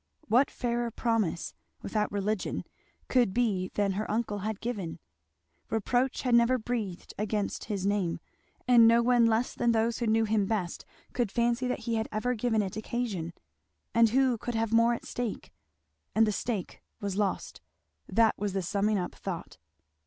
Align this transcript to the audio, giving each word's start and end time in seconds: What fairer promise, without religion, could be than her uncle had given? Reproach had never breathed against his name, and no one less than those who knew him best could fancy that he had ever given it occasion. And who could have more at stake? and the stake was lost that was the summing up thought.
What 0.27 0.49
fairer 0.49 0.89
promise, 0.89 1.53
without 1.83 2.11
religion, 2.11 2.63
could 3.07 3.35
be 3.35 3.69
than 3.75 3.91
her 3.91 4.09
uncle 4.09 4.39
had 4.39 4.59
given? 4.59 4.97
Reproach 5.69 6.23
had 6.23 6.33
never 6.33 6.57
breathed 6.57 7.13
against 7.19 7.65
his 7.65 7.85
name, 7.85 8.19
and 8.67 8.87
no 8.87 9.03
one 9.03 9.27
less 9.27 9.53
than 9.53 9.73
those 9.73 9.99
who 9.99 10.07
knew 10.07 10.23
him 10.25 10.47
best 10.47 10.85
could 11.13 11.31
fancy 11.31 11.67
that 11.67 11.81
he 11.81 11.97
had 11.97 12.09
ever 12.11 12.33
given 12.33 12.63
it 12.63 12.75
occasion. 12.75 13.31
And 13.93 14.09
who 14.09 14.39
could 14.39 14.55
have 14.55 14.73
more 14.73 14.95
at 14.95 15.05
stake? 15.05 15.53
and 16.15 16.25
the 16.25 16.31
stake 16.31 16.81
was 16.99 17.15
lost 17.15 17.61
that 18.07 18.35
was 18.39 18.53
the 18.53 18.63
summing 18.63 18.97
up 18.97 19.13
thought. 19.13 19.59